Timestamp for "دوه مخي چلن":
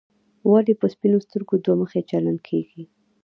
1.63-2.37